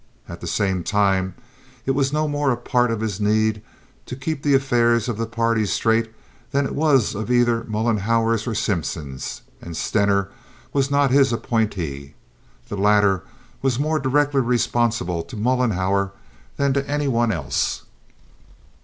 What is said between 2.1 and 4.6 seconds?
no more a part of his need to keep the